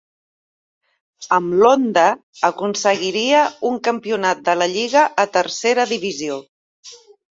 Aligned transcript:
Amb 1.37 1.53
l'Onda 1.59 2.07
aconseguiria 2.51 3.45
un 3.73 3.79
campionat 3.91 4.45
de 4.51 4.59
la 4.65 4.73
lliga 4.77 5.09
a 5.27 5.31
Tercera 5.41 5.91
Divisió. 5.97 6.45